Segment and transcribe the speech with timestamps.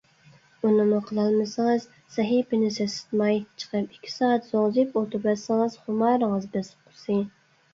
[0.67, 7.21] ئۇنىمۇ قىلالمىسىڭىز سەھىپىنى سېسىتماي چىقىپ ئىككى سائەت زوڭزىيىپ ئولتۇرۇۋەتسىڭىز خۇمارىڭىز بېسىققۇسى.